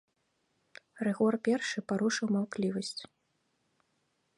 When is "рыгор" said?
1.07-1.33